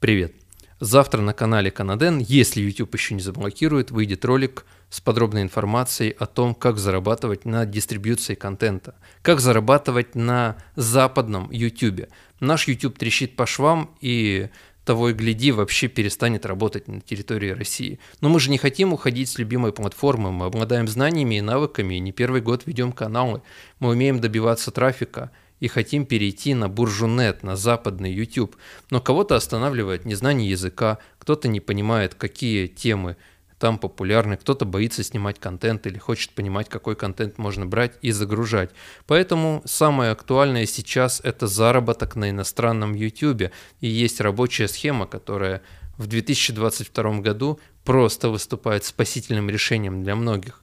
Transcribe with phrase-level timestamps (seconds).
[0.00, 0.32] Привет!
[0.80, 6.24] Завтра на канале Канаден, если YouTube еще не заблокирует, выйдет ролик с подробной информацией о
[6.24, 12.08] том, как зарабатывать на дистрибьюции контента, как зарабатывать на западном YouTube.
[12.40, 14.48] Наш YouTube трещит по швам и
[14.86, 17.98] того и гляди, вообще перестанет работать на территории России.
[18.22, 22.00] Но мы же не хотим уходить с любимой платформы, мы обладаем знаниями и навыками, и
[22.00, 23.42] не первый год ведем каналы,
[23.80, 25.30] мы умеем добиваться трафика,
[25.60, 28.56] и хотим перейти на буржунет, на западный YouTube.
[28.90, 33.16] Но кого-то останавливает незнание языка, кто-то не понимает, какие темы
[33.58, 38.70] там популярны, кто-то боится снимать контент или хочет понимать, какой контент можно брать и загружать.
[39.06, 43.52] Поэтому самое актуальное сейчас это заработок на иностранном YouTube.
[43.80, 45.60] И есть рабочая схема, которая
[45.98, 50.62] в 2022 году просто выступает спасительным решением для многих.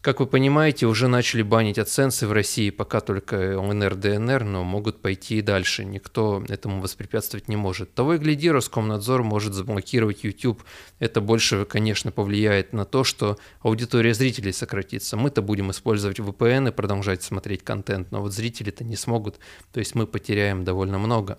[0.00, 5.02] Как вы понимаете, уже начали банить AdSense в России, пока только ЛНР, ДНР, но могут
[5.02, 5.84] пойти и дальше.
[5.84, 7.92] Никто этому воспрепятствовать не может.
[7.92, 10.62] Того и гляди, Роскомнадзор может заблокировать YouTube.
[11.00, 15.18] Это больше, конечно, повлияет на то, что аудитория зрителей сократится.
[15.18, 19.38] Мы-то будем использовать VPN и продолжать смотреть контент, но вот зрители-то не смогут.
[19.70, 21.38] То есть мы потеряем довольно много.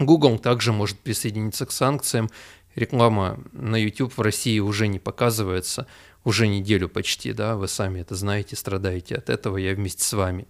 [0.00, 2.30] Google также может присоединиться к санкциям.
[2.74, 5.86] Реклама на YouTube в России уже не показывается
[6.26, 10.48] уже неделю почти, да, вы сами это знаете, страдаете от этого, я вместе с вами.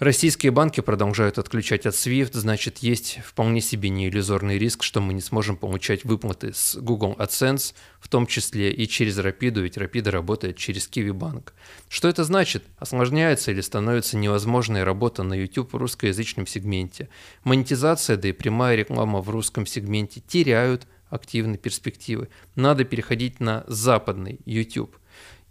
[0.00, 5.20] Российские банки продолжают отключать от SWIFT, значит, есть вполне себе неиллюзорный риск, что мы не
[5.22, 10.56] сможем получать выплаты с Google AdSense, в том числе и через Rapido, ведь Rapido работает
[10.56, 11.52] через Kiwi Bank.
[11.88, 12.64] Что это значит?
[12.76, 17.08] Осложняется или становится невозможной работа на YouTube в русскоязычном сегменте.
[17.44, 22.28] Монетизация, да и прямая реклама в русском сегменте теряют активные перспективы.
[22.54, 24.96] Надо переходить на западный YouTube.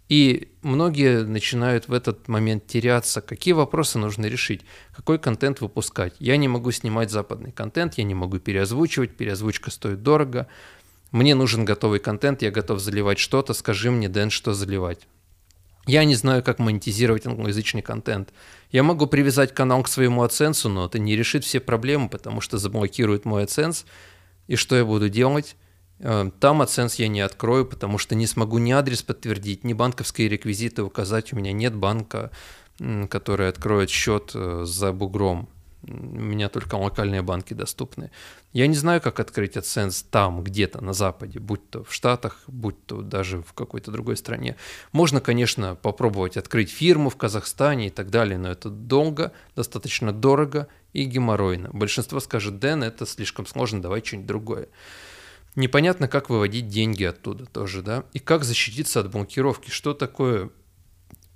[0.08, 3.20] И многие начинают в этот момент теряться.
[3.20, 4.62] Какие вопросы нужно решить?
[4.94, 6.14] Какой контент выпускать?
[6.20, 10.46] Я не могу снимать западный контент, я не могу переозвучивать, переозвучка стоит дорого.
[11.10, 15.08] Мне нужен готовый контент, я готов заливать что-то, скажи мне, Дэн, что заливать.
[15.86, 18.32] Я не знаю, как монетизировать англоязычный контент.
[18.72, 22.58] Я могу привязать канал к своему AdSense, но это не решит все проблемы, потому что
[22.58, 23.84] заблокирует мой AdSense,
[24.46, 25.56] и что я буду делать?
[25.98, 30.28] Э, там AdSense я не открою, потому что не смогу ни адрес подтвердить, ни банковские
[30.28, 31.32] реквизиты указать.
[31.32, 32.30] У меня нет банка,
[33.08, 35.48] который откроет счет э, за бугром.
[35.82, 38.10] У меня только локальные банки доступны.
[38.52, 42.84] Я не знаю, как открыть AdSense там, где-то на Западе, будь то в Штатах, будь
[42.86, 44.56] то даже в какой-то другой стране.
[44.92, 50.66] Можно, конечно, попробовать открыть фирму в Казахстане и так далее, но это долго, достаточно дорого
[50.92, 51.70] и геморройно.
[51.72, 54.68] Большинство скажет, Дэн, это слишком сложно, давай что-нибудь другое.
[55.54, 60.50] Непонятно, как выводить деньги оттуда тоже, да, и как защититься от блокировки, что такое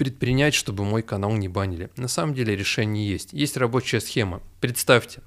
[0.01, 1.91] предпринять, чтобы мой канал не банили.
[1.97, 3.35] На самом деле решение есть.
[3.35, 4.41] Есть рабочая схема.
[4.59, 5.21] Представьте,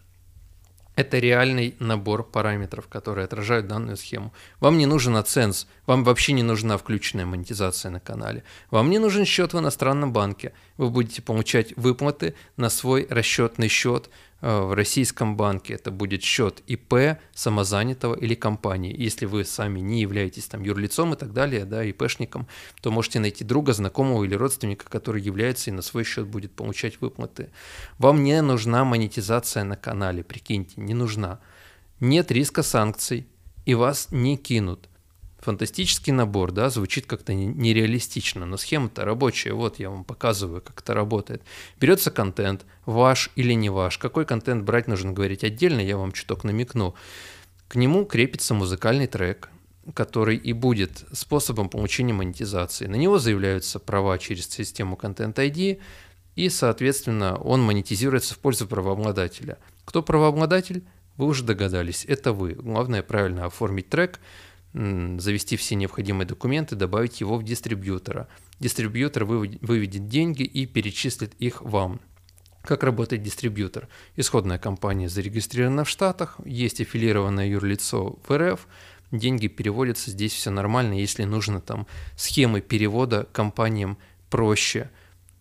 [0.95, 4.33] это реальный набор параметров, которые отражают данную схему.
[4.59, 8.43] Вам не нужен AdSense, вам вообще не нужна включенная монетизация на канале.
[8.71, 10.53] Вам не нужен счет в иностранном банке.
[10.77, 14.09] Вы будете получать выплаты на свой расчетный счет
[14.43, 18.93] Э, в российском банке это будет счет ИП, самозанятого или компании.
[18.95, 22.47] Если вы сами не являетесь там юрлицом и так далее, да, ИПшником,
[22.81, 26.99] то можете найти друга, знакомого или родственника, который является и на свой счет будет получать
[26.99, 27.51] выплаты.
[27.97, 31.39] Вам не нужна монетизация на канале, прикиньте, не нужна.
[32.01, 33.25] Нет риска санкций,
[33.63, 34.89] и вас не кинут.
[35.43, 40.93] Фантастический набор, да, звучит как-то нереалистично, но схема-то рабочая, вот я вам показываю, как это
[40.93, 41.41] работает.
[41.81, 46.45] Берется контент, ваш или не ваш, какой контент брать нужно говорить отдельно, я вам чуток
[46.45, 46.95] намекну.
[47.67, 49.49] К нему крепится музыкальный трек,
[49.93, 52.85] который и будет способом получения монетизации.
[52.85, 55.81] На него заявляются права через систему Content ID,
[56.37, 59.57] и, соответственно, он монетизируется в пользу правообладателя.
[59.83, 60.85] Кто правообладатель?
[61.17, 62.53] Вы уже догадались, это вы.
[62.53, 64.21] Главное правильно оформить трек–
[64.73, 68.27] завести все необходимые документы, добавить его в дистрибьютора.
[68.59, 71.99] Дистрибьютор выведет деньги и перечислит их вам.
[72.63, 73.87] Как работает дистрибьютор?
[74.15, 78.67] Исходная компания зарегистрирована в Штатах, есть аффилированное юрлицо в РФ,
[79.11, 83.97] деньги переводятся, здесь все нормально, если нужно там схемы перевода компаниям
[84.29, 84.89] проще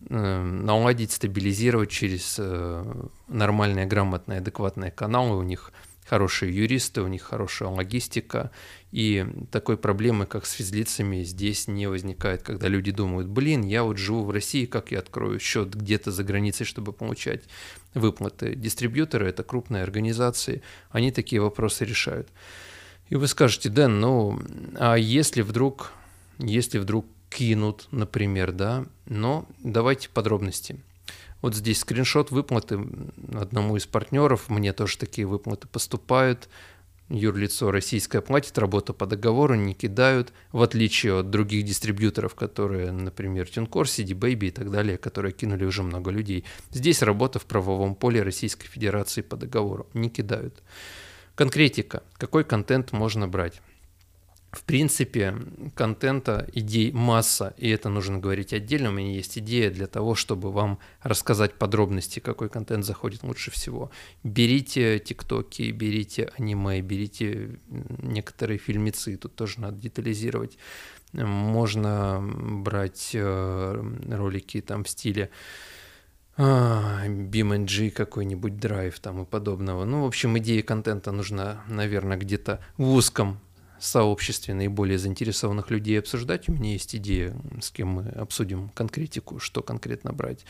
[0.09, 5.71] э, наладить, стабилизировать через э, нормальные, грамотные, адекватные каналы у них–
[6.07, 8.51] хорошие юристы, у них хорошая логистика,
[8.91, 13.97] и такой проблемы, как с физлицами, здесь не возникает, когда люди думают, блин, я вот
[13.97, 17.43] живу в России, как я открою счет где-то за границей, чтобы получать
[17.93, 18.55] выплаты.
[18.55, 20.61] Дистрибьюторы– это крупные организации,
[20.91, 22.29] они такие вопросы решают.
[23.09, 24.39] И вы скажете, Дэн, ну,
[24.75, 25.91] а если вдруг,
[26.37, 30.79] если вдруг кинут, например, да, но давайте подробности–
[31.43, 32.79] вот здесь скриншот выплаты
[33.33, 34.47] одному из партнеров.
[34.47, 36.47] Мне тоже такие выплаты поступают.
[37.09, 43.45] юрлицо российское платит, работа по договору, не кидают, в отличие от других дистрибьюторов, которые, например,
[43.45, 46.45] TuneCore, CD Baby и так далее, которые кинули уже много людей.
[46.71, 50.63] Здесь работа в правовом поле Российской Федерации по договору, не кидают.
[51.35, 52.03] Конкретика.
[52.13, 53.61] Какой контент можно брать?
[54.53, 55.35] В принципе,
[55.73, 58.89] контента, идей масса, и это нужно говорить отдельно.
[58.89, 63.89] У меня есть идея для того, чтобы вам рассказать подробности, какой контент заходит лучше всего.
[64.23, 70.59] Берите тиктоки, берите аниме, берите некоторые фильмецы, тут тоже надо детализировать.
[71.13, 75.31] Можно брать э, ролики там в стиле
[76.37, 79.85] BeamNG какой-нибудь драйв там и подобного.
[79.85, 83.39] Ну, в общем, идея контента нужна, наверное, где-то в узком
[83.85, 86.49] сообществе наиболее заинтересованных людей обсуждать.
[86.49, 90.45] У меня есть идея, с кем мы обсудим конкретику, что конкретно брать.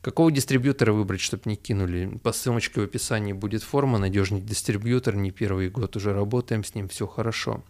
[0.00, 2.20] Какого дистрибьютора выбрать, чтобы не кинули?
[2.22, 6.88] По ссылочке в описании будет форма, надежный дистрибьютор, не первый год уже работаем с ним,
[6.88, 7.64] все хорошо.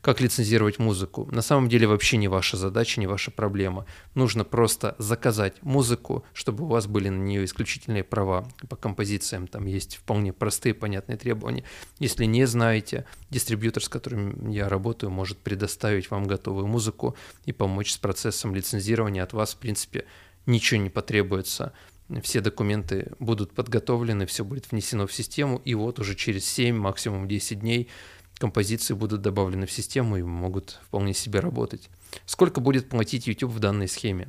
[0.00, 1.28] Как лицензировать музыку?
[1.32, 3.84] На самом деле вообще не ваша задача, не ваша проблема.
[4.14, 9.48] Нужно просто заказать музыку, чтобы у вас были на нее исключительные права по композициям.
[9.48, 11.64] Там есть вполне простые, понятные требования.
[11.98, 17.90] Если не знаете, дистрибьютор, с которым я работаю, может предоставить вам готовую музыку и помочь
[17.90, 20.04] с процессом лицензирования от вас, в принципе,
[20.46, 21.72] ничего не потребуется.
[22.22, 27.26] Все документы будут подготовлены, все будет внесено в систему, и вот уже через 7, максимум
[27.28, 27.88] 10 дней
[28.38, 31.88] композиции будут добавлены в систему и могут вполне себе работать.
[32.26, 34.28] Сколько будет платить YouTube в данной схеме?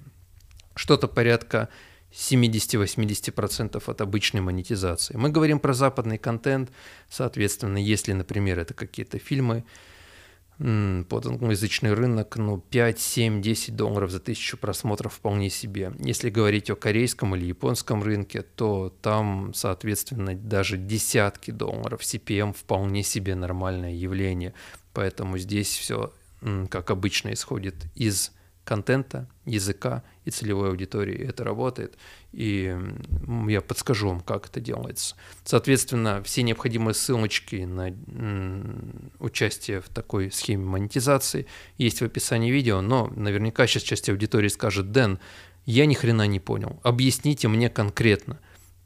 [0.76, 1.70] Что-то порядка
[2.14, 5.18] 70-80% от обычной монетизации.
[5.18, 6.72] Мы говорим про западный контент,
[7.10, 9.64] соответственно, если, например, это какие-то фильмы,
[10.58, 15.94] под англоязычный рынок, ну, 5, 7, 10 долларов за тысячу просмотров вполне себе.
[16.00, 23.04] Если говорить о корейском или японском рынке, то там, соответственно, даже десятки долларов CPM вполне
[23.04, 24.54] себе нормальное явление.
[24.94, 26.14] Поэтому здесь все,
[26.70, 28.32] как обычно, исходит из
[28.64, 31.18] контента, языка и целевой аудитории.
[31.18, 31.98] Это работает,
[32.32, 32.76] и
[33.48, 35.16] я подскажу вам, как это делается.
[35.44, 37.94] Соответственно, все необходимые ссылочки на
[39.20, 41.46] участие в такой схеме монетизации
[41.78, 45.20] есть в описании видео, но наверняка сейчас часть аудитории скажет, Дэн,
[45.66, 48.40] я ни хрена не понял, объясните мне конкретно,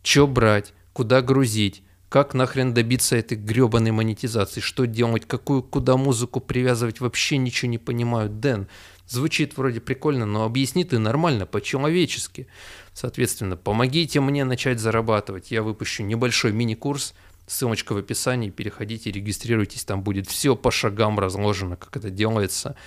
[0.04, 4.62] что брать, куда грузить, как нахрен добиться этой гребаной монетизации?
[4.62, 5.26] Что делать?
[5.28, 7.02] Какую, куда музыку привязывать?
[7.02, 8.30] Вообще ничего не понимаю.
[8.30, 8.68] Дэн,
[9.08, 12.48] звучит вроде прикольно, но объясни ты нормально, по-человечески.
[12.94, 15.52] Соответственно, помогите мне начать зарабатывать.
[15.52, 17.14] Я выпущу небольшой мини-курс,
[17.46, 22.78] ссылочка в описании, переходите, регистрируйтесь, там будет все по шагам разложено, как это делается.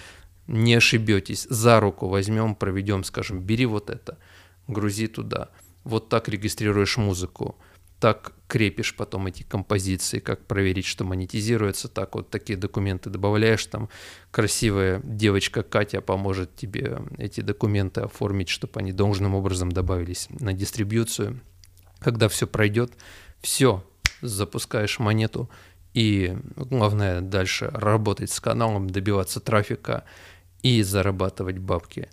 [0.46, 4.18] Не ошибетесь, за руку возьмем, проведем, скажем, бери вот это,
[4.66, 5.50] грузи туда.
[5.84, 7.58] Вот так регистрируешь музыку
[8.00, 13.88] так крепишь потом эти композиции, как проверить, что монетизируется, так вот такие документы добавляешь, там
[14.30, 21.40] красивая девочка Катя поможет тебе эти документы оформить, чтобы они должным образом добавились на дистрибьюцию.
[22.00, 22.92] Когда все пройдет,
[23.40, 23.84] все,
[24.22, 25.50] запускаешь монету,
[25.92, 30.04] и главное дальше работать с каналом, добиваться трафика
[30.62, 32.08] и зарабатывать бабки.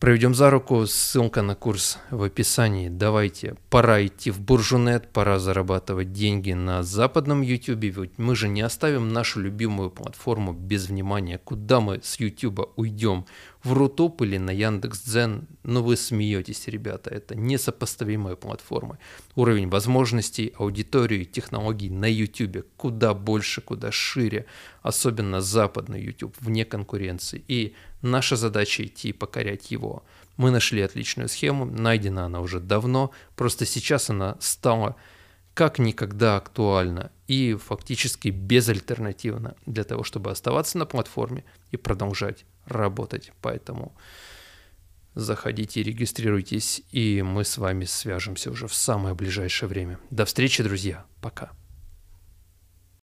[0.00, 2.88] Проведем за руку, ссылка на курс в описании.
[2.88, 8.62] Давайте, пора идти в Буржунет, пора зарабатывать деньги на западном YouTube, ведь мы же не
[8.62, 11.36] оставим нашу любимую платформу без внимания.
[11.36, 13.26] Куда мы с YouTube уйдем?
[13.62, 15.46] В Рутуб или на Яндекс.Дзен?
[15.64, 18.98] Ну вы смеетесь, ребята, это несопоставимые платформы.
[19.34, 24.46] Уровень возможностей, аудитории, технологий на YouTube куда больше, куда шире,
[24.82, 27.44] особенно западный YouTube, вне конкуренции.
[27.48, 30.02] И Наша задача идти покорять его.
[30.36, 34.96] Мы нашли отличную схему, найдена она уже давно, просто сейчас она стала
[35.60, 43.30] как никогда актуальна и фактически безальтернативна для того, чтобы оставаться на платформе и продолжать работать.
[43.42, 43.94] Поэтому
[45.14, 49.98] заходите, регистрируйтесь, и мы с вами свяжемся уже в самое ближайшее время.
[50.08, 51.04] До встречи, друзья.
[51.20, 51.50] Пока.